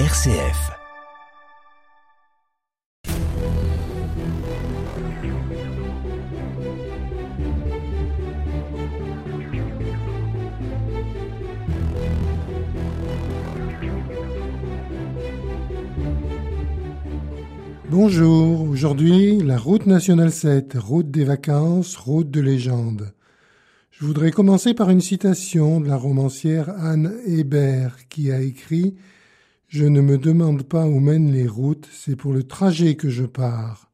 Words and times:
RCF. 0.00 0.72
Bonjour, 17.88 18.62
aujourd'hui 18.62 19.38
la 19.38 19.56
route 19.56 19.86
nationale 19.86 20.32
7, 20.32 20.76
route 20.76 21.08
des 21.08 21.22
vacances, 21.22 21.94
route 21.94 22.28
de 22.28 22.40
légende. 22.40 23.14
Je 23.92 24.04
voudrais 24.04 24.32
commencer 24.32 24.74
par 24.74 24.90
une 24.90 25.00
citation 25.00 25.80
de 25.80 25.86
la 25.86 25.96
romancière 25.96 26.70
Anne 26.80 27.14
Hébert 27.26 28.08
qui 28.08 28.32
a 28.32 28.40
écrit 28.40 28.96
Je 29.74 29.86
ne 29.86 30.00
me 30.00 30.18
demande 30.18 30.62
pas 30.62 30.86
où 30.86 31.00
mènent 31.00 31.32
les 31.32 31.48
routes, 31.48 31.88
c'est 31.92 32.14
pour 32.14 32.32
le 32.32 32.44
trajet 32.44 32.94
que 32.94 33.08
je 33.08 33.24
pars. 33.24 33.90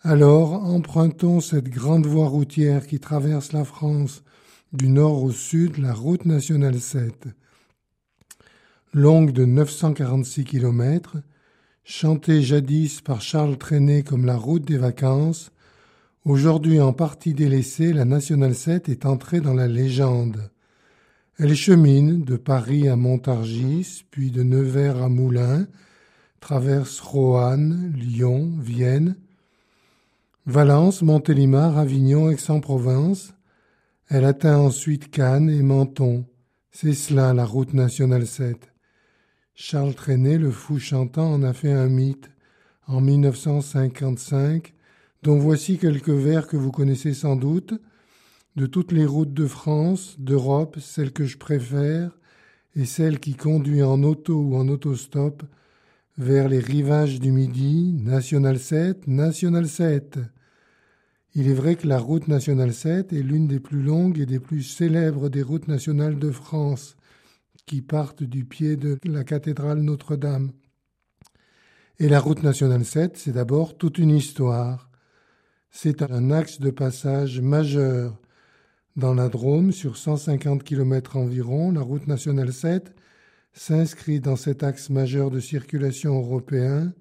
Alors 0.00 0.54
empruntons 0.54 1.40
cette 1.40 1.68
grande 1.68 2.06
voie 2.06 2.28
routière 2.28 2.86
qui 2.86 2.98
traverse 2.98 3.52
la 3.52 3.64
France 3.64 4.22
du 4.72 4.88
nord 4.88 5.22
au 5.22 5.30
sud, 5.30 5.76
la 5.76 5.92
route 5.92 6.24
nationale 6.24 6.80
7. 6.80 7.28
Longue 8.94 9.32
de 9.32 9.44
946 9.44 10.44
kilomètres, 10.44 11.18
chantée 11.84 12.40
jadis 12.40 13.02
par 13.02 13.20
Charles 13.20 13.58
Trenet 13.58 14.04
comme 14.04 14.24
la 14.24 14.38
route 14.38 14.64
des 14.64 14.78
vacances, 14.78 15.52
Aujourd'hui 16.24 16.80
en 16.80 16.94
partie 16.94 17.34
délaissée, 17.34 17.92
la 17.92 18.06
Nationale 18.06 18.54
7 18.54 18.88
est 18.88 19.04
entrée 19.04 19.40
dans 19.40 19.54
la 19.54 19.66
légende. 19.66 20.50
Elle 21.44 21.56
chemine 21.56 22.22
de 22.22 22.36
Paris 22.36 22.86
à 22.88 22.94
Montargis, 22.94 24.04
puis 24.12 24.30
de 24.30 24.44
Nevers 24.44 25.02
à 25.02 25.08
Moulins, 25.08 25.66
traverse 26.38 27.00
Roanne, 27.00 27.92
Lyon, 27.96 28.52
Vienne, 28.60 29.16
Valence, 30.46 31.02
Montélimar, 31.02 31.78
Avignon, 31.78 32.30
Aix-en-Provence. 32.30 33.34
Elle 34.08 34.24
atteint 34.24 34.56
ensuite 34.56 35.10
Cannes 35.10 35.50
et 35.50 35.64
Menton. 35.64 36.26
C'est 36.70 36.94
cela 36.94 37.34
la 37.34 37.44
route 37.44 37.74
nationale 37.74 38.28
7. 38.28 38.72
Charles 39.56 39.96
Trenet, 39.96 40.38
le 40.38 40.52
fou 40.52 40.78
chantant, 40.78 41.32
en 41.32 41.42
a 41.42 41.52
fait 41.52 41.72
un 41.72 41.88
mythe. 41.88 42.30
En 42.86 43.00
1955, 43.00 44.74
dont 45.24 45.40
voici 45.40 45.76
quelques 45.76 46.08
vers 46.08 46.46
que 46.46 46.56
vous 46.56 46.70
connaissez 46.70 47.14
sans 47.14 47.34
doute. 47.34 47.74
De 48.54 48.66
toutes 48.66 48.92
les 48.92 49.06
routes 49.06 49.32
de 49.32 49.46
France, 49.46 50.16
d'Europe, 50.18 50.76
celle 50.78 51.10
que 51.12 51.24
je 51.24 51.38
préfère 51.38 52.18
est 52.76 52.84
celle 52.84 53.18
qui 53.18 53.34
conduit 53.34 53.82
en 53.82 54.02
auto 54.02 54.34
ou 54.34 54.56
en 54.56 54.68
autostop 54.68 55.42
vers 56.18 56.50
les 56.50 56.58
rivages 56.58 57.18
du 57.18 57.32
Midi, 57.32 57.94
National 57.94 58.58
7, 58.58 59.06
National 59.06 59.66
7. 59.66 60.18
Il 61.34 61.48
est 61.48 61.54
vrai 61.54 61.76
que 61.76 61.86
la 61.86 61.98
route 61.98 62.28
nationale 62.28 62.74
7 62.74 63.14
est 63.14 63.22
l'une 63.22 63.48
des 63.48 63.58
plus 63.58 63.82
longues 63.82 64.18
et 64.18 64.26
des 64.26 64.40
plus 64.40 64.62
célèbres 64.62 65.30
des 65.30 65.42
routes 65.42 65.68
nationales 65.68 66.18
de 66.18 66.30
France, 66.30 66.96
qui 67.64 67.80
partent 67.80 68.22
du 68.22 68.44
pied 68.44 68.76
de 68.76 68.98
la 69.04 69.24
cathédrale 69.24 69.80
Notre-Dame. 69.80 70.52
Et 71.98 72.08
la 72.08 72.20
route 72.20 72.42
nationale 72.42 72.84
7, 72.84 73.16
c'est 73.16 73.32
d'abord 73.32 73.78
toute 73.78 73.96
une 73.96 74.10
histoire. 74.10 74.90
C'est 75.70 76.02
un 76.02 76.30
axe 76.30 76.60
de 76.60 76.70
passage 76.70 77.40
majeur 77.40 78.20
dans 78.96 79.14
la 79.14 79.28
Drôme 79.28 79.72
sur 79.72 79.96
150 79.96 80.62
km 80.64 81.16
environ. 81.16 81.72
La 81.72 81.80
route 81.80 82.06
nationale 82.06 82.52
7 82.52 82.94
s'inscrit 83.52 84.20
dans 84.20 84.36
cet 84.36 84.62
axe 84.62 84.90
majeur 84.90 85.30
de 85.30 85.40
circulation 85.40 86.18
européen 86.18 86.92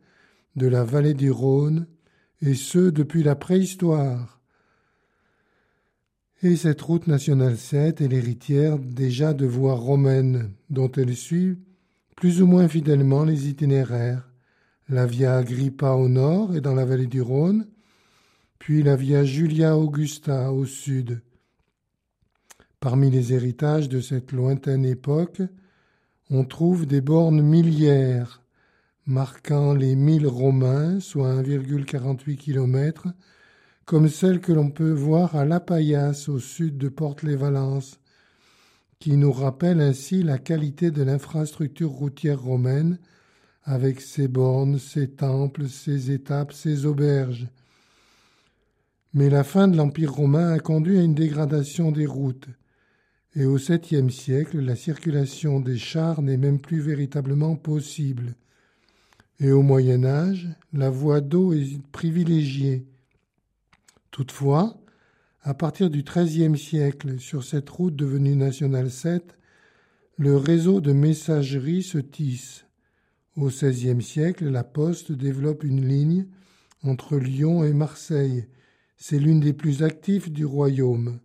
de 0.56 0.67
la 0.67 0.84
vallée 0.84 1.14
du 1.14 1.31
Rhône, 1.31 1.88
et 2.42 2.56
ce 2.56 2.89
depuis 2.89 3.23
la 3.23 3.36
préhistoire. 3.36 4.42
Et 6.44 6.56
cette 6.56 6.81
route 6.81 7.07
nationale 7.07 7.57
7 7.57 8.01
est 8.01 8.07
l'héritière 8.07 8.80
déjà 8.80 9.34
de 9.34 9.46
voies 9.46 9.75
romaines 9.75 10.51
dont 10.69 10.91
elle 10.91 11.16
suit 11.16 11.59
plus 12.16 12.41
ou 12.41 12.47
moins 12.47 12.68
fidèlement 12.68 13.24
les 13.24 13.47
itinéraires. 13.47 14.28
La 14.90 15.06
Via 15.06 15.38
Agrippa 15.38 15.91
au 15.91 16.09
nord 16.09 16.56
et 16.56 16.62
dans 16.62 16.75
la 16.75 16.84
vallée 16.84 17.07
du 17.07 17.22
Rhône, 17.22 17.68
puis 18.59 18.84
la 18.84 18.96
Via 18.96 19.24
Julia 19.24 19.78
Augusta 19.78 20.51
au 20.51 20.66
sud. 20.66 21.22
Parmi 22.81 23.12
les 23.12 23.31
héritages 23.31 23.90
de 23.90 24.02
cette 24.02 24.31
lointaine 24.31 24.86
époque, 24.86 25.44
on 26.31 26.44
trouve 26.44 26.88
des 26.88 27.00
bornes 27.00 27.44
milliaires 27.44 28.42
marquant 29.06 29.75
les 29.75 29.96
mille 29.96 30.25
romains, 30.25 31.00
soit 31.00 31.44
1,48 31.44 32.38
km, 32.38 33.09
comme 33.86 34.09
celle 34.09 34.40
que 34.40 34.52
l'on 34.52 34.72
peut 34.72 34.90
voir 34.90 35.36
à 35.36 35.46
La 35.46 35.59
Paillasse 35.59 36.28
au 36.28 36.40
sud 36.40 36.80
de 36.80 36.90
Porte-les-Valences, 36.90 38.00
qui 38.98 39.16
nous 39.16 39.31
rappelle 39.31 39.80
ainsi 39.80 40.24
la 40.24 40.40
qualité 40.40 40.90
de 40.90 41.03
l'infrastructure 41.03 41.92
routière 41.92 42.42
romaine, 42.42 42.98
avec 43.63 44.02
ses 44.02 44.28
bornes, 44.28 44.80
ses 44.80 45.08
temples, 45.08 45.69
ses 45.69 46.09
étapes, 46.09 46.52
ses 46.52 46.88
auberges, 46.88 47.48
mais 49.13 49.30
la 49.30 49.44
fin 49.44 49.68
de 49.68 49.78
l'Empire 49.78 50.13
romain 50.13 50.52
a 50.52 50.58
conduit 50.58 50.98
à 50.98 51.03
une 51.03 51.13
dégradation 51.13 51.92
des 51.92 52.08
routes, 52.08 52.48
et 53.36 53.46
au 53.46 53.58
septième 53.58 54.09
siècle, 54.09 54.59
la 54.59 54.75
circulation 54.75 55.59
des 55.59 55.78
chars 55.78 56.22
n'est 56.22 56.38
même 56.38 56.59
plus 56.59 56.81
véritablement 56.81 57.56
possible. 57.56 58.36
Et 59.40 59.52
au 59.52 59.62
Moyen 59.62 60.03
Âge, 60.03 60.50
la 60.74 60.90
voie 60.90 61.22
d'eau 61.22 61.53
est 61.53 61.81
privilégiée. 61.92 62.86
Toutefois, 64.12 64.78
à 65.44 65.53
partir 65.53 65.90
du 65.90 66.03
XIIIe 66.03 66.58
siècle, 66.58 67.19
sur 67.19 67.44
cette 67.44 67.69
route 67.69 67.96
devenue 67.96 68.36
nationale 68.36 68.92
7, 68.92 69.38
le 70.18 70.36
réseau 70.36 70.81
de 70.81 70.92
messagerie 70.92 71.84
se 71.84 71.98
tisse. 71.98 72.66
Au 73.38 73.48
XVIe 73.48 74.03
siècle, 74.03 74.50
la 74.50 74.66
Poste 74.66 75.13
développe 75.13 75.63
une 75.63 75.88
ligne 75.88 76.28
entre 76.84 77.18
Lyon 77.18 77.63
et 77.63 77.74
Marseille, 77.74 78.46
c'est 78.98 79.19
l'une 79.19 79.40
des 79.40 79.53
plus 79.53 79.84
actives 79.84 80.31
du 80.31 80.46
royaume. 80.46 81.19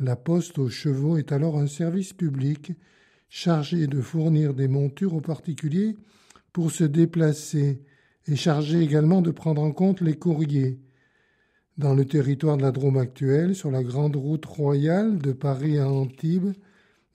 La 0.00 0.16
poste 0.16 0.58
aux 0.58 0.68
chevaux 0.68 1.16
est 1.16 1.30
alors 1.30 1.58
un 1.58 1.68
service 1.68 2.12
public 2.12 2.72
chargé 3.28 3.86
de 3.86 4.00
fournir 4.00 4.54
des 4.54 4.68
montures 4.68 5.14
aux 5.14 5.20
particuliers 5.20 5.96
pour 6.52 6.72
se 6.72 6.84
déplacer 6.84 7.82
et 8.26 8.36
chargé 8.36 8.80
également 8.80 9.22
de 9.22 9.30
prendre 9.30 9.62
en 9.62 9.72
compte 9.72 10.00
les 10.00 10.16
courriers. 10.16 10.80
Dans 11.78 11.94
le 11.94 12.04
territoire 12.04 12.56
de 12.56 12.62
la 12.62 12.70
Drôme 12.70 12.96
actuelle, 12.96 13.54
sur 13.54 13.70
la 13.70 13.82
grande 13.82 14.16
route 14.16 14.46
royale 14.46 15.18
de 15.18 15.32
Paris 15.32 15.78
à 15.78 15.88
Antibes, 15.88 16.52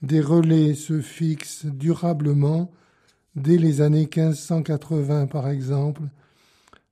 des 0.01 0.21
relais 0.21 0.73
se 0.73 1.01
fixent 1.01 1.65
durablement 1.65 2.71
dès 3.35 3.57
les 3.57 3.81
années 3.81 4.09
1580 4.13 5.27
par 5.27 5.49
exemple, 5.49 6.03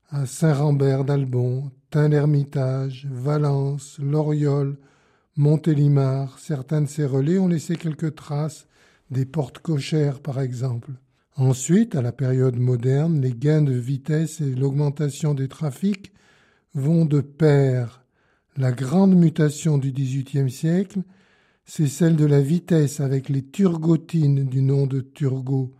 à 0.09 0.25
Saint-Rambert 0.25 1.03
d'Albon, 1.03 1.71
Tain-l'Hermitage, 1.89 3.07
Valence, 3.11 3.99
Loriol, 4.01 4.77
Montélimar, 5.37 6.39
certains 6.39 6.81
de 6.81 6.87
ces 6.87 7.05
relais 7.05 7.37
ont 7.37 7.47
laissé 7.47 7.75
quelques 7.75 8.15
traces, 8.15 8.67
des 9.11 9.25
portes 9.25 9.59
cochères 9.59 10.19
par 10.19 10.41
exemple. 10.41 10.91
Ensuite, 11.35 11.95
à 11.95 12.01
la 12.01 12.11
période 12.11 12.57
moderne, 12.57 13.21
les 13.21 13.33
gains 13.33 13.61
de 13.61 13.73
vitesse 13.73 14.41
et 14.41 14.55
l'augmentation 14.55 15.35
des 15.35 15.47
trafics 15.47 16.11
vont 16.73 17.05
de 17.05 17.21
pair. 17.21 18.03
La 18.55 18.71
grande 18.71 19.15
mutation 19.15 19.77
du 19.77 19.91
XVIIIe 19.91 20.49
siècle, 20.49 21.03
c'est 21.65 21.87
celle 21.87 22.15
de 22.15 22.25
la 22.25 22.41
vitesse 22.41 22.99
avec 22.99 23.29
les 23.29 23.43
turgotines 23.43 24.43
du 24.45 24.63
nom 24.63 24.87
de 24.87 25.01
Turgot. 25.01 25.71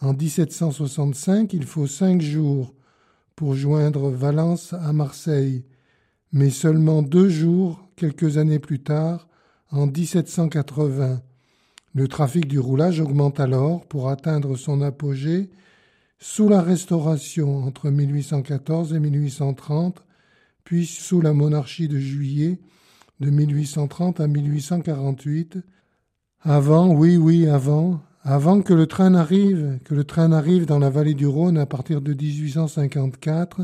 En 0.00 0.14
1765, 0.14 1.52
il 1.52 1.66
faut 1.66 1.86
cinq 1.86 2.22
jours 2.22 2.72
pour 3.34 3.54
joindre 3.54 4.08
Valence 4.08 4.72
à 4.72 4.94
Marseille, 4.94 5.64
mais 6.32 6.50
seulement 6.50 7.02
deux 7.02 7.28
jours 7.28 7.88
quelques 7.96 8.38
années 8.38 8.58
plus 8.58 8.80
tard, 8.80 9.28
en 9.70 9.86
1780. 9.86 11.22
Le 11.94 12.08
trafic 12.08 12.46
du 12.46 12.58
roulage 12.58 13.00
augmente 13.00 13.40
alors 13.40 13.86
pour 13.86 14.08
atteindre 14.08 14.56
son 14.56 14.82
apogée 14.82 15.50
sous 16.18 16.48
la 16.48 16.62
Restauration 16.62 17.64
entre 17.64 17.90
1814 17.90 18.94
et 18.94 19.00
1830, 19.00 20.04
puis 20.64 20.86
sous 20.86 21.20
la 21.20 21.32
monarchie 21.32 21.88
de 21.88 21.98
juillet 21.98 22.58
de 23.20 23.30
1830 23.30 24.20
à 24.20 24.26
1848. 24.26 25.58
Avant, 26.40 26.94
oui, 26.94 27.16
oui, 27.16 27.46
avant, 27.46 28.00
avant 28.22 28.62
que 28.62 28.74
le 28.74 28.86
train 28.86 29.10
n'arrive, 29.10 29.78
que 29.84 29.94
le 29.94 30.04
train 30.04 30.28
n'arrive 30.28 30.66
dans 30.66 30.78
la 30.78 30.90
vallée 30.90 31.14
du 31.14 31.26
Rhône 31.26 31.58
à 31.58 31.66
partir 31.66 32.00
de 32.00 32.12
1854, 32.12 33.62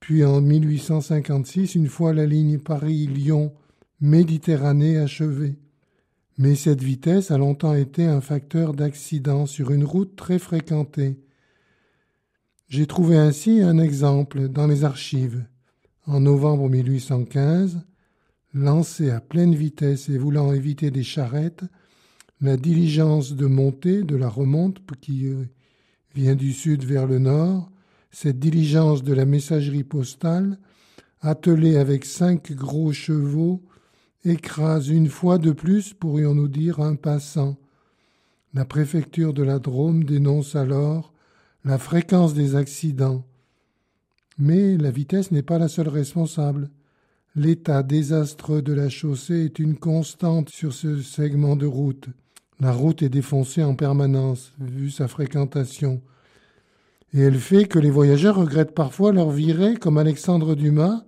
puis 0.00 0.24
en 0.24 0.40
1856, 0.40 1.74
une 1.74 1.88
fois 1.88 2.12
la 2.12 2.26
ligne 2.26 2.58
Paris-Lyon-Méditerranée 2.58 4.98
achevée. 4.98 5.58
Mais 6.38 6.54
cette 6.54 6.82
vitesse 6.82 7.30
a 7.30 7.38
longtemps 7.38 7.74
été 7.74 8.04
un 8.04 8.20
facteur 8.20 8.74
d'accident 8.74 9.46
sur 9.46 9.70
une 9.70 9.84
route 9.84 10.16
très 10.16 10.38
fréquentée. 10.38 11.18
J'ai 12.68 12.86
trouvé 12.86 13.16
ainsi 13.16 13.62
un 13.62 13.78
exemple 13.78 14.48
dans 14.48 14.66
les 14.66 14.84
archives. 14.84 15.44
En 16.06 16.20
novembre 16.20 16.68
1815, 16.68 17.80
lancée 18.52 19.10
à 19.10 19.20
pleine 19.20 19.54
vitesse 19.54 20.08
et 20.08 20.18
voulant 20.18 20.52
éviter 20.52 20.90
des 20.90 21.02
charrettes, 21.02 21.64
la 22.40 22.56
diligence 22.56 23.32
de 23.32 23.46
montée 23.46 24.02
de 24.02 24.16
la 24.16 24.28
remonte 24.28 24.78
qui 25.00 25.26
euh, 25.26 25.44
vient 26.14 26.34
du 26.34 26.52
sud 26.52 26.84
vers 26.84 27.06
le 27.06 27.18
nord, 27.18 27.70
cette 28.18 28.38
diligence 28.38 29.02
de 29.02 29.12
la 29.12 29.26
messagerie 29.26 29.84
postale, 29.84 30.58
attelée 31.20 31.76
avec 31.76 32.06
cinq 32.06 32.50
gros 32.52 32.90
chevaux, 32.90 33.62
écrase 34.24 34.88
une 34.88 35.10
fois 35.10 35.36
de 35.36 35.52
plus, 35.52 35.92
pourrions-nous 35.92 36.48
dire, 36.48 36.80
un 36.80 36.94
passant. 36.94 37.58
La 38.54 38.64
préfecture 38.64 39.34
de 39.34 39.42
la 39.42 39.58
Drôme 39.58 40.04
dénonce 40.04 40.56
alors 40.56 41.12
la 41.62 41.76
fréquence 41.76 42.32
des 42.32 42.56
accidents. 42.56 43.22
Mais 44.38 44.78
la 44.78 44.90
vitesse 44.90 45.30
n'est 45.30 45.42
pas 45.42 45.58
la 45.58 45.68
seule 45.68 45.90
responsable. 45.90 46.70
L'état 47.34 47.82
désastreux 47.82 48.62
de 48.62 48.72
la 48.72 48.88
chaussée 48.88 49.44
est 49.44 49.58
une 49.58 49.76
constante 49.76 50.48
sur 50.48 50.72
ce 50.72 51.02
segment 51.02 51.54
de 51.54 51.66
route. 51.66 52.08
La 52.60 52.72
route 52.72 53.02
est 53.02 53.10
défoncée 53.10 53.62
en 53.62 53.74
permanence, 53.74 54.54
vu 54.58 54.90
sa 54.90 55.06
fréquentation. 55.06 56.00
Et 57.12 57.20
elle 57.20 57.38
fait 57.38 57.66
que 57.66 57.78
les 57.78 57.90
voyageurs 57.90 58.36
regrettent 58.36 58.74
parfois 58.74 59.12
leur 59.12 59.30
virée, 59.30 59.76
comme 59.76 59.98
Alexandre 59.98 60.54
Dumas, 60.54 61.04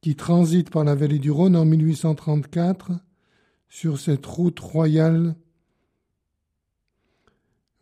qui 0.00 0.16
transite 0.16 0.70
par 0.70 0.84
la 0.84 0.94
vallée 0.94 1.18
du 1.18 1.30
Rhône 1.30 1.56
en 1.56 1.64
1834 1.64 2.92
sur 3.68 3.98
cette 3.98 4.26
route 4.26 4.60
royale 4.60 5.34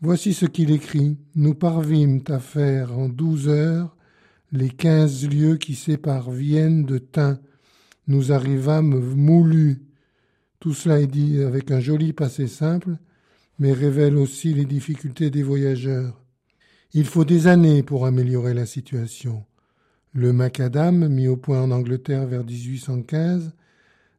Voici 0.01 0.33
ce 0.33 0.47
qu'il 0.47 0.71
écrit. 0.71 1.17
Nous 1.35 1.55
parvîmes 1.55 2.23
à 2.29 2.39
faire 2.39 2.97
en 2.97 3.09
douze 3.09 3.49
heures 3.49 3.97
les 4.53 4.71
quinze 4.71 5.29
lieues 5.29 5.57
qui 5.57 5.75
séparent 5.75 6.31
Vienne 6.31 6.85
de 6.85 6.99
Tain. 6.99 7.41
Nous 8.07 8.31
arrivâmes 8.31 8.99
moulus. 9.15 9.83
Tout 10.61 10.73
cela 10.73 11.01
est 11.01 11.09
dit 11.09 11.43
avec 11.43 11.73
un 11.73 11.81
joli 11.81 12.13
passé 12.13 12.47
simple, 12.47 12.97
mais 13.59 13.73
révèle 13.73 14.17
aussi 14.17 14.55
les 14.55 14.67
difficultés 14.67 15.31
des 15.31 15.43
voyageurs. 15.43 16.25
Il 16.95 17.05
faut 17.05 17.27
des 17.27 17.49
années 17.49 17.83
pour 17.83 18.07
améliorer 18.07 18.55
la 18.55 18.65
situation. 18.65 19.45
Le 20.15 20.33
macadam, 20.33 21.07
mis 21.09 21.29
au 21.29 21.37
point 21.37 21.61
en 21.61 21.71
Angleterre 21.71 22.27
vers 22.27 22.45
1815, 22.45 23.53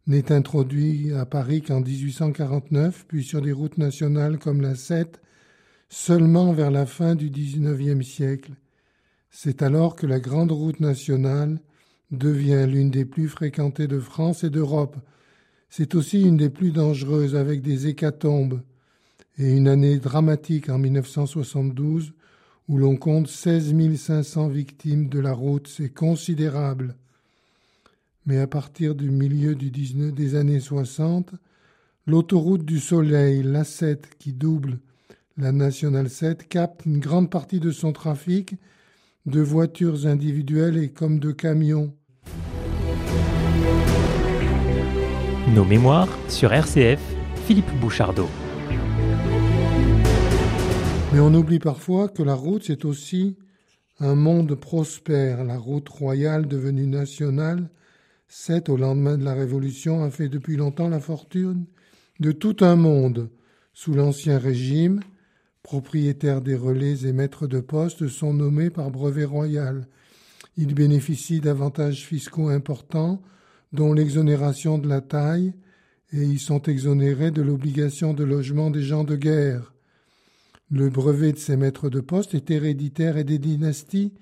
n'est 0.05 0.31
introduit 0.31 1.11
à 1.13 1.25
Paris 1.25 1.63
qu'en 1.63 1.81
1849, 1.81 3.05
puis 3.07 3.23
sur 3.23 3.41
des 3.41 3.53
routes 3.53 3.79
nationales 3.79 4.37
comme 4.37 4.61
la 4.61 4.75
7 4.75 5.19
seulement 5.89 6.53
vers 6.53 6.69
la 6.69 6.85
fin 6.85 7.15
du 7.15 7.31
XIXe 7.31 8.05
siècle. 8.05 8.51
C'est 9.31 9.63
alors 9.63 9.95
que 9.95 10.05
la 10.05 10.19
grande 10.19 10.51
route 10.51 10.79
nationale 10.79 11.59
devient 12.11 12.67
l'une 12.67 12.91
des 12.91 13.05
plus 13.05 13.29
fréquentées 13.29 13.87
de 13.87 13.99
France 13.99 14.43
et 14.43 14.51
d'Europe. 14.51 14.97
C'est 15.69 15.95
aussi 15.95 16.21
une 16.21 16.37
des 16.37 16.51
plus 16.51 16.71
dangereuses 16.71 17.35
avec 17.35 17.63
des 17.63 17.87
hécatombes 17.87 18.61
et 19.39 19.51
une 19.55 19.67
année 19.67 19.97
dramatique 19.97 20.69
en 20.69 20.77
1972 20.77 22.13
où 22.69 22.77
l'on 22.77 22.95
compte 22.95 23.27
16 23.27 23.75
500 23.97 24.47
victimes 24.47 25.09
de 25.09 25.19
la 25.19 25.33
route, 25.33 25.67
c'est 25.67 25.89
considérable. 25.89 26.95
Mais 28.27 28.37
à 28.37 28.45
partir 28.45 28.93
du 28.93 29.09
milieu 29.09 29.55
du 29.55 29.71
19, 29.71 30.13
des 30.13 30.35
années 30.35 30.59
60, 30.59 31.31
l'autoroute 32.05 32.63
du 32.63 32.79
Soleil, 32.79 33.41
l'A7 33.41 33.97
qui 34.19 34.33
double 34.33 34.79
la 35.35 35.51
National 35.51 36.09
7 36.09 36.47
capte 36.47 36.85
une 36.85 36.99
grande 36.99 37.31
partie 37.31 37.59
de 37.59 37.71
son 37.71 37.91
trafic 37.91 38.55
de 39.25 39.41
voitures 39.41 40.05
individuelles 40.05 40.77
et 40.77 40.89
comme 40.89 41.19
de 41.19 41.31
camions. 41.31 41.93
Nos 45.55 45.65
mémoires 45.65 46.09
sur 46.27 46.53
RCF, 46.53 47.01
Philippe 47.47 47.71
Bouchardot. 47.79 48.29
Mais 51.11 51.19
on 51.19 51.33
oublie 51.33 51.57
parfois 51.57 52.07
que 52.07 52.21
la 52.21 52.35
route, 52.35 52.63
c'est 52.65 52.85
aussi 52.85 53.35
un 53.99 54.13
monde 54.13 54.53
prospère. 54.53 55.43
La 55.43 55.57
route 55.57 55.89
royale 55.89 56.47
devenue 56.47 56.85
nationale, 56.85 57.67
cette 58.27 58.69
au 58.69 58.77
lendemain 58.77 59.17
de 59.17 59.25
la 59.25 59.33
Révolution, 59.33 60.03
a 60.03 60.11
fait 60.11 60.29
depuis 60.29 60.55
longtemps 60.55 60.87
la 60.87 60.99
fortune 60.99 61.65
de 62.19 62.31
tout 62.31 62.57
un 62.61 62.75
monde. 62.75 63.29
Sous 63.73 63.95
l'Ancien 63.95 64.37
Régime, 64.37 64.99
propriétaires 65.63 66.41
des 66.41 66.55
relais 66.55 67.07
et 67.07 67.11
maîtres 67.11 67.47
de 67.47 67.59
poste 67.59 68.07
sont 68.07 68.35
nommés 68.35 68.69
par 68.69 68.91
brevet 68.91 69.25
royal. 69.25 69.87
Ils 70.57 70.75
bénéficient 70.75 71.41
d'avantages 71.41 72.05
fiscaux 72.05 72.49
importants, 72.49 73.19
dont 73.73 73.93
l'exonération 73.93 74.77
de 74.77 74.87
la 74.87 75.01
taille, 75.01 75.53
et 76.13 76.21
ils 76.21 76.39
sont 76.39 76.61
exonérés 76.61 77.31
de 77.31 77.41
l'obligation 77.41 78.13
de 78.13 78.23
logement 78.23 78.69
des 78.69 78.83
gens 78.83 79.03
de 79.03 79.15
guerre. 79.15 79.73
Le 80.71 80.89
brevet 80.89 81.31
de 81.31 81.37
ces 81.39 81.57
maîtres 81.57 81.89
de 81.89 81.99
poste 81.99 82.35
est 82.35 82.51
héréditaire 82.51 83.17
et 83.17 83.23
des 83.23 83.39
dynasties 83.39 84.13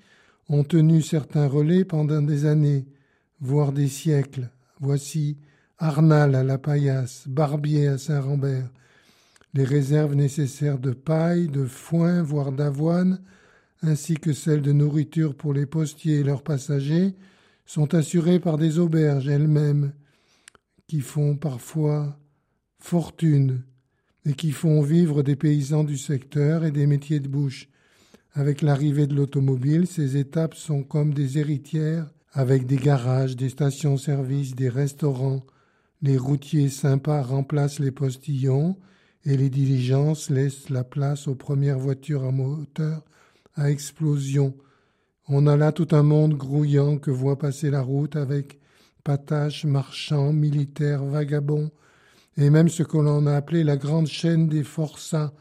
ont 0.48 0.64
tenu 0.64 1.02
certains 1.02 1.46
relais 1.46 1.84
pendant 1.84 2.22
des 2.22 2.46
années, 2.46 2.86
voire 3.40 3.70
des 3.72 3.88
siècles. 3.88 4.50
Voici 4.80 5.36
Arnal 5.76 6.34
à 6.34 6.42
la 6.42 6.56
Paillasse, 6.56 7.28
Barbier 7.28 7.88
à 7.88 7.98
Saint-Rambert, 7.98 8.70
les 9.52 9.64
réserves 9.64 10.14
nécessaires 10.14 10.78
de 10.78 10.92
paille, 10.92 11.48
de 11.48 11.66
foin, 11.66 12.22
voire 12.22 12.52
d'avoine, 12.52 13.20
ainsi 13.82 14.14
que 14.14 14.32
celles 14.32 14.62
de 14.62 14.72
nourriture 14.72 15.34
pour 15.34 15.52
les 15.52 15.66
postiers 15.66 16.20
et 16.20 16.24
leurs 16.24 16.42
passagers, 16.42 17.14
sont 17.66 17.94
assurées 17.94 18.40
par 18.40 18.56
des 18.56 18.78
auberges 18.78 19.28
elles-mêmes, 19.28 19.92
qui 20.86 21.00
font 21.00 21.36
parfois 21.36 22.18
fortune 22.78 23.62
et 24.28 24.34
qui 24.34 24.52
font 24.52 24.82
vivre 24.82 25.22
des 25.22 25.36
paysans 25.36 25.84
du 25.84 25.96
secteur 25.96 26.64
et 26.64 26.70
des 26.70 26.86
métiers 26.86 27.18
de 27.18 27.28
bouche. 27.28 27.68
Avec 28.34 28.60
l'arrivée 28.60 29.06
de 29.06 29.14
l'automobile, 29.14 29.86
ces 29.86 30.18
étapes 30.18 30.54
sont 30.54 30.82
comme 30.82 31.14
des 31.14 31.38
héritières, 31.38 32.12
avec 32.32 32.66
des 32.66 32.76
garages, 32.76 33.36
des 33.36 33.48
stations-service, 33.48 34.54
des 34.54 34.68
restaurants. 34.68 35.44
Les 36.02 36.18
routiers 36.18 36.68
sympas 36.68 37.22
remplacent 37.22 37.80
les 37.80 37.90
postillons, 37.90 38.76
et 39.24 39.36
les 39.36 39.50
diligences 39.50 40.30
laissent 40.30 40.68
la 40.68 40.84
place 40.84 41.26
aux 41.26 41.34
premières 41.34 41.78
voitures 41.78 42.24
à 42.24 42.30
moteur 42.30 43.02
à 43.56 43.70
explosion. 43.70 44.54
On 45.26 45.46
a 45.46 45.56
là 45.56 45.72
tout 45.72 45.88
un 45.90 46.02
monde 46.02 46.34
grouillant 46.34 46.98
que 46.98 47.10
voit 47.10 47.38
passer 47.38 47.70
la 47.70 47.82
route 47.82 48.14
avec 48.14 48.60
pataches, 49.04 49.64
marchands, 49.64 50.32
militaires, 50.32 51.04
vagabonds, 51.04 51.70
et 52.38 52.50
même 52.50 52.68
ce 52.68 52.84
que 52.84 52.96
l'on 52.96 53.26
a 53.26 53.34
appelé 53.34 53.64
la 53.64 53.76
grande 53.76 54.06
chaîne 54.06 54.48
des 54.48 54.62
forçats 54.62 55.32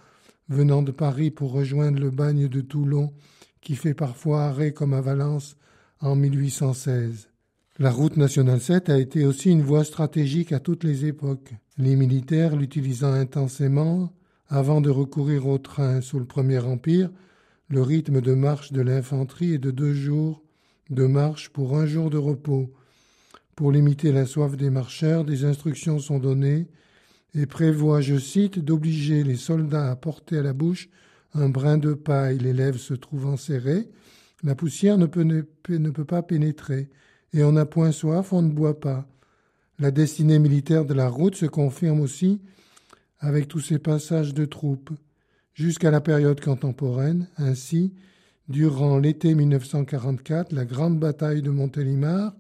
venant 0.49 0.81
de 0.81 0.91
Paris 0.91 1.29
pour 1.29 1.51
rejoindre 1.51 1.99
le 1.99 2.09
bagne 2.09 2.47
de 2.47 2.59
Toulon, 2.59 3.13
qui 3.61 3.75
fait 3.75 3.93
parfois 3.93 4.45
arrêt 4.45 4.71
comme 4.71 4.93
à 4.93 5.01
Valence 5.01 5.57
en 6.01 6.15
1816. 6.15 7.29
La 7.77 7.91
route 7.91 8.17
nationale 8.17 8.59
7 8.59 8.89
a 8.89 8.97
été 8.97 9.25
aussi 9.25 9.51
une 9.51 9.61
voie 9.61 9.83
stratégique 9.83 10.51
à 10.51 10.59
toutes 10.59 10.83
les 10.83 11.05
époques, 11.05 11.53
les 11.77 11.95
militaires 11.95 12.55
l'utilisant 12.55 13.13
intensément 13.13 14.11
avant 14.49 14.81
de 14.81 14.89
recourir 14.89 15.45
au 15.45 15.59
train 15.59 16.01
sous 16.01 16.17
le 16.17 16.25
Premier 16.25 16.59
Empire. 16.59 17.11
Le 17.69 17.83
rythme 17.83 18.21
de 18.21 18.33
marche 18.33 18.71
de 18.71 18.81
l'infanterie 18.81 19.53
est 19.53 19.59
de 19.59 19.69
deux 19.69 19.93
jours 19.93 20.41
de 20.89 21.05
marche 21.05 21.49
pour 21.49 21.77
un 21.77 21.85
jour 21.85 22.09
de 22.09 22.17
repos. 22.17 22.73
Pour 23.55 23.71
limiter 23.71 24.11
la 24.11 24.25
soif 24.25 24.57
des 24.57 24.71
marcheurs, 24.71 25.25
des 25.25 25.45
instructions 25.45 25.99
sont 25.99 26.17
données 26.17 26.67
et 27.37 27.45
prévoient, 27.45 28.01
je 28.01 28.17
cite, 28.17 28.57
d'obliger 28.59 29.23
les 29.23 29.35
soldats 29.35 29.91
à 29.91 29.95
porter 29.95 30.39
à 30.39 30.41
la 30.41 30.53
bouche 30.53 30.89
un 31.33 31.49
brin 31.49 31.77
de 31.77 31.93
paille, 31.93 32.39
les 32.39 32.53
lèvres 32.53 32.79
se 32.79 32.95
trouvant 32.95 33.37
serrées. 33.37 33.87
La 34.43 34.55
poussière 34.55 34.97
ne 34.97 35.05
peut, 35.05 35.23
ne 35.23 35.89
peut 35.89 36.05
pas 36.05 36.23
pénétrer 36.23 36.89
et 37.33 37.43
on 37.43 37.51
n'a 37.51 37.65
point 37.65 37.91
soif, 37.91 38.33
on 38.33 38.41
ne 38.41 38.51
boit 38.51 38.79
pas. 38.79 39.07
La 39.77 39.91
destinée 39.91 40.39
militaire 40.39 40.85
de 40.85 40.95
la 40.95 41.09
route 41.09 41.35
se 41.35 41.45
confirme 41.45 42.01
aussi 42.01 42.41
avec 43.19 43.47
tous 43.47 43.59
ces 43.59 43.77
passages 43.77 44.33
de 44.33 44.45
troupes. 44.45 44.89
Jusqu'à 45.53 45.91
la 45.91 46.01
période 46.01 46.41
contemporaine, 46.41 47.27
ainsi, 47.37 47.93
durant 48.47 48.97
l'été 48.97 49.35
1944, 49.35 50.53
la 50.53 50.65
grande 50.65 50.99
bataille 50.99 51.43
de 51.43 51.51
Montélimar 51.51 52.33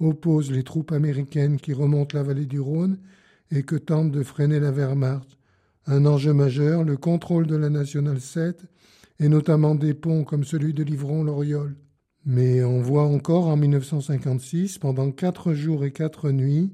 oppose 0.00 0.50
les 0.50 0.64
troupes 0.64 0.92
américaines 0.92 1.58
qui 1.58 1.72
remontent 1.72 2.16
la 2.16 2.24
vallée 2.24 2.46
du 2.46 2.58
Rhône 2.58 2.98
et 3.50 3.62
que 3.62 3.76
tentent 3.76 4.12
de 4.12 4.22
freiner 4.22 4.60
la 4.60 4.70
Wehrmacht. 4.70 5.38
Un 5.86 6.06
enjeu 6.06 6.32
majeur, 6.32 6.82
le 6.82 6.96
contrôle 6.96 7.46
de 7.46 7.56
la 7.56 7.70
Nationale 7.70 8.20
7 8.20 8.64
et 9.20 9.28
notamment 9.28 9.74
des 9.74 9.94
ponts 9.94 10.24
comme 10.24 10.44
celui 10.44 10.74
de 10.74 10.82
Livron-Loriol. 10.82 11.76
Mais 12.26 12.64
on 12.64 12.80
voit 12.80 13.04
encore 13.04 13.48
en 13.48 13.56
1956, 13.56 14.78
pendant 14.78 15.10
quatre 15.10 15.52
jours 15.52 15.84
et 15.84 15.92
quatre 15.92 16.30
nuits, 16.30 16.72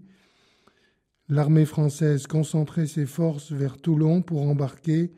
l'armée 1.29 1.67
française 1.67 2.27
concentrer 2.27 2.87
ses 2.87 3.07
forces 3.07 3.51
vers 3.53 3.77
Toulon 3.77 4.23
pour 4.23 4.43
embarquer 4.43 5.13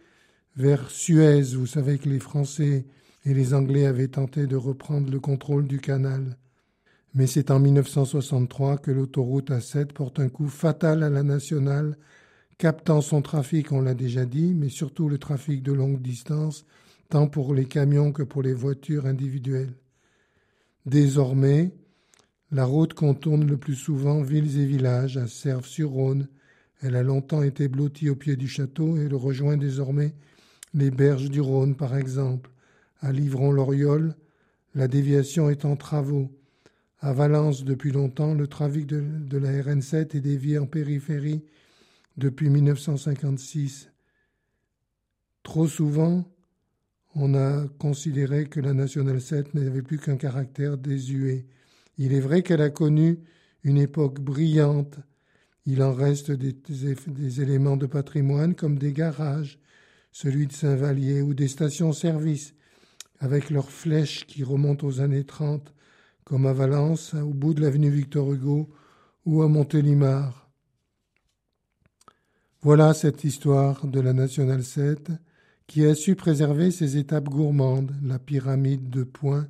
vers 0.56 0.90
Suez. 0.90 1.42
Vous 1.54 1.66
savez 1.66 1.98
que 1.98 2.08
les 2.08 2.18
Français 2.18 2.86
et 3.24 3.34
les 3.34 3.54
Anglais 3.54 3.86
avaient 3.86 4.08
tenté 4.08 4.46
de 4.46 4.56
reprendre 4.56 5.10
le 5.10 5.20
contrôle 5.20 5.66
du 5.66 5.80
canal. 5.80 6.38
Mais 7.14 7.26
c'est 7.26 7.50
en 7.50 7.60
1963 7.60 8.78
que 8.78 8.90
l'autoroute 8.90 9.50
A7 9.50 9.86
porte 9.92 10.18
un 10.18 10.28
coup 10.28 10.48
fatal 10.48 11.02
à 11.02 11.10
la 11.10 11.22
nationale, 11.22 11.98
captant 12.56 13.00
son 13.00 13.20
trafic, 13.20 13.72
on 13.72 13.82
l'a 13.82 13.94
déjà 13.94 14.24
dit, 14.24 14.54
mais 14.54 14.70
surtout 14.70 15.08
le 15.08 15.18
trafic 15.18 15.62
de 15.62 15.72
longue 15.72 16.00
distance, 16.00 16.64
tant 17.10 17.26
pour 17.26 17.54
les 17.54 17.66
camions 17.66 18.12
que 18.12 18.22
pour 18.22 18.42
les 18.42 18.54
voitures 18.54 19.06
individuelles. 19.06 19.74
Désormais, 20.86 21.72
la 22.50 22.64
route 22.64 22.94
contourne 22.94 23.46
le 23.46 23.56
plus 23.56 23.76
souvent 23.76 24.22
villes 24.22 24.58
et 24.58 24.66
villages, 24.66 25.16
à 25.16 25.26
Serves-sur-Rhône. 25.26 26.28
Elle 26.80 26.96
a 26.96 27.02
longtemps 27.02 27.42
été 27.42 27.68
blottie 27.68 28.10
au 28.10 28.16
pied 28.16 28.36
du 28.36 28.48
château 28.48 28.96
et 28.96 29.02
elle 29.02 29.14
rejoint 29.14 29.56
désormais 29.56 30.14
les 30.74 30.90
berges 30.90 31.30
du 31.30 31.40
Rhône, 31.40 31.76
par 31.76 31.96
exemple. 31.96 32.50
À 33.00 33.12
Livron-l'Oriol, 33.12 34.14
la 34.74 34.88
déviation 34.88 35.50
est 35.50 35.64
en 35.64 35.76
travaux. 35.76 36.30
À 37.04 37.12
Valence, 37.12 37.64
depuis 37.64 37.90
longtemps, 37.90 38.32
le 38.32 38.46
trafic 38.46 38.86
de, 38.86 39.36
la 39.36 39.50
RN7 39.50 40.16
est 40.16 40.20
dévié 40.20 40.58
en 40.58 40.66
périphérie 40.66 41.42
depuis 42.16 42.48
1956. 42.48 43.90
Trop 45.42 45.66
souvent, 45.66 46.24
on 47.16 47.34
a 47.34 47.66
considéré 47.80 48.46
que 48.46 48.60
la 48.60 48.72
Nationale 48.72 49.20
7 49.20 49.52
n'avait 49.54 49.82
plus 49.82 49.98
qu'un 49.98 50.16
caractère 50.16 50.78
désuet. 50.78 51.44
Il 51.98 52.12
est 52.12 52.20
vrai 52.20 52.44
qu'elle 52.44 52.62
a 52.62 52.70
connu 52.70 53.18
une 53.64 53.78
époque 53.78 54.20
brillante. 54.20 55.00
Il 55.66 55.82
en 55.82 55.92
reste 55.92 56.30
des, 56.30 56.56
des 57.08 57.40
éléments 57.40 57.76
de 57.76 57.86
patrimoine 57.86 58.54
comme 58.54 58.78
des 58.78 58.92
garages, 58.92 59.58
celui 60.12 60.46
de 60.46 60.52
Saint-Vallier, 60.52 61.20
ou 61.20 61.34
des 61.34 61.48
stations-service, 61.48 62.54
avec 63.18 63.50
leurs 63.50 63.72
flèches 63.72 64.24
qui 64.24 64.44
remontent 64.44 64.86
aux 64.86 65.00
années 65.00 65.24
30, 65.24 65.74
comme 66.24 66.46
à 66.46 66.52
Valence, 66.52 67.14
au 67.14 67.34
bout 67.34 67.54
de 67.54 67.60
l'avenue 67.60 67.90
Victor 67.90 68.32
Hugo, 68.32 68.70
ou 69.24 69.42
à 69.42 69.48
Montélimar. 69.48 70.50
Voilà 72.60 72.94
cette 72.94 73.24
histoire 73.24 73.86
de 73.86 74.00
la 74.00 74.12
Nationale 74.12 74.62
7 74.62 75.10
qui 75.66 75.84
a 75.84 75.94
su 75.94 76.16
préserver 76.16 76.70
ses 76.70 76.96
étapes 76.96 77.28
gourmandes, 77.28 77.92
la 78.02 78.18
pyramide 78.18 78.90
de 78.90 79.04
Points 79.04 79.48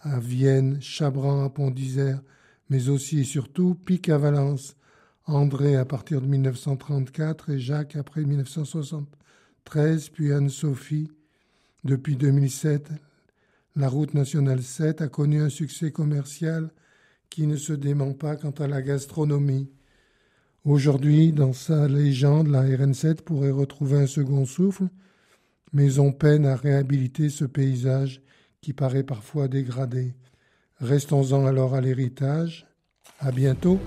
à 0.00 0.20
Vienne, 0.20 0.80
Chabran 0.80 1.44
à 1.44 1.50
Pont 1.50 1.70
d'Isère, 1.70 2.22
mais 2.70 2.88
aussi 2.88 3.20
et 3.20 3.24
surtout 3.24 3.74
Pic 3.74 4.08
à 4.08 4.18
Valence, 4.18 4.76
André 5.26 5.76
à 5.76 5.84
partir 5.84 6.20
de 6.20 6.26
1934 6.26 7.50
et 7.50 7.58
Jacques 7.58 7.96
après 7.96 8.22
1973, 8.22 10.08
puis 10.10 10.32
Anne-Sophie. 10.32 11.10
Depuis 11.84 12.16
2007, 12.16 12.90
la 13.76 13.88
route 13.88 14.14
nationale 14.14 14.62
7 14.62 15.02
a 15.02 15.08
connu 15.08 15.40
un 15.40 15.50
succès 15.50 15.92
commercial 15.92 16.70
qui 17.28 17.46
ne 17.46 17.56
se 17.56 17.74
dément 17.74 18.14
pas 18.14 18.36
quant 18.36 18.50
à 18.50 18.66
la 18.66 18.80
gastronomie. 18.80 19.70
Aujourd'hui, 20.64 21.32
dans 21.32 21.52
sa 21.52 21.86
légende, 21.86 22.48
la 22.48 22.64
RN7 22.64 23.22
pourrait 23.22 23.50
retrouver 23.50 23.98
un 23.98 24.06
second 24.06 24.46
souffle, 24.46 24.88
mais 25.72 25.98
on 25.98 26.12
peine 26.12 26.46
à 26.46 26.56
réhabiliter 26.56 27.28
ce 27.28 27.44
paysage 27.44 28.22
qui 28.62 28.72
paraît 28.72 29.04
parfois 29.04 29.46
dégradé. 29.46 30.14
Restons-en 30.80 31.46
alors 31.46 31.74
à 31.74 31.80
l'héritage. 31.80 32.66
À 33.20 33.30
bientôt. 33.30 33.78